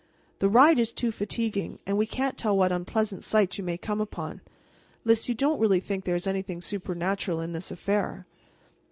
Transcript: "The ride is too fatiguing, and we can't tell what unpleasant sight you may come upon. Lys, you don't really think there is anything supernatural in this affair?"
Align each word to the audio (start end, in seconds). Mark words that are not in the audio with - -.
"The 0.39 0.49
ride 0.49 0.79
is 0.79 0.91
too 0.91 1.11
fatiguing, 1.11 1.77
and 1.85 1.95
we 1.95 2.07
can't 2.07 2.35
tell 2.35 2.57
what 2.57 2.71
unpleasant 2.71 3.23
sight 3.23 3.59
you 3.59 3.63
may 3.63 3.77
come 3.77 4.01
upon. 4.01 4.41
Lys, 5.05 5.29
you 5.29 5.35
don't 5.35 5.59
really 5.59 5.79
think 5.79 6.05
there 6.05 6.15
is 6.15 6.25
anything 6.25 6.59
supernatural 6.59 7.39
in 7.39 7.53
this 7.53 7.69
affair?" 7.69 8.25